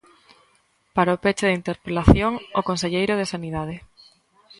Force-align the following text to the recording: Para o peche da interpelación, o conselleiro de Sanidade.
Para 0.95 1.15
o 1.17 1.21
peche 1.23 1.45
da 1.47 1.57
interpelación, 1.61 2.31
o 2.59 2.61
conselleiro 2.69 3.13
de 3.17 3.29
Sanidade. 3.33 3.75